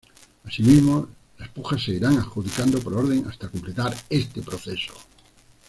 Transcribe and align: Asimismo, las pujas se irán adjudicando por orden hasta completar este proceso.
Asimismo, 0.45 1.09
las 1.37 1.49
pujas 1.49 1.83
se 1.83 1.91
irán 1.91 2.17
adjudicando 2.17 2.79
por 2.79 2.95
orden 2.95 3.27
hasta 3.27 3.49
completar 3.49 3.95
este 4.09 4.41
proceso. 4.41 4.93